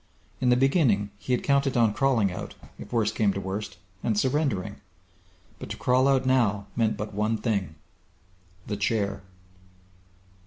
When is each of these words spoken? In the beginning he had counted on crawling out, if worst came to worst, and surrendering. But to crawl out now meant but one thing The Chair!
In 0.39 0.49
the 0.49 0.55
beginning 0.55 1.11
he 1.19 1.31
had 1.31 1.43
counted 1.43 1.77
on 1.77 1.93
crawling 1.93 2.31
out, 2.31 2.55
if 2.79 2.91
worst 2.91 3.13
came 3.13 3.31
to 3.33 3.39
worst, 3.39 3.77
and 4.03 4.17
surrendering. 4.19 4.77
But 5.59 5.69
to 5.69 5.77
crawl 5.77 6.07
out 6.07 6.25
now 6.25 6.65
meant 6.75 6.97
but 6.97 7.13
one 7.13 7.37
thing 7.37 7.75
The 8.65 8.77
Chair! 8.77 9.21